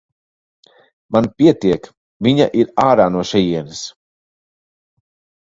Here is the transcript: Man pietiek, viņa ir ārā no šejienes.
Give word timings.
Man 1.17 1.27
pietiek, 1.41 1.89
viņa 2.29 2.47
ir 2.63 2.73
ārā 2.87 3.07
no 3.17 3.23
šejienes. 3.33 3.85